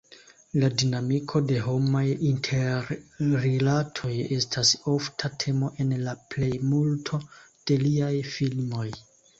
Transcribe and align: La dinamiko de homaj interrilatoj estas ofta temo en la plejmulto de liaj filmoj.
La 0.61 0.69
dinamiko 0.81 1.41
de 1.51 1.57
homaj 1.65 2.01
interrilatoj 2.29 4.11
estas 4.39 4.75
ofta 4.95 5.33
temo 5.45 5.71
en 5.85 5.97
la 6.09 6.19
plejmulto 6.35 7.23
de 7.53 7.81
liaj 7.87 8.15
filmoj. 8.35 8.91